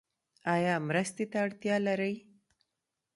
ایا 0.53 0.75
مرستې 0.87 1.25
ته 1.31 1.37
اړتیا 1.45 1.75
لرئ؟ 1.87 2.15